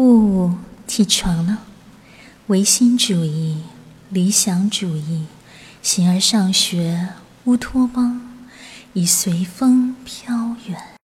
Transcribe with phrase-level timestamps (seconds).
[0.00, 0.52] 呜，
[0.86, 1.58] 起床了，
[2.46, 3.58] 唯心主义、
[4.08, 5.26] 理想主义，
[5.82, 7.10] 形而上学，
[7.44, 8.18] 乌托邦，
[8.94, 10.49] 已随风飘。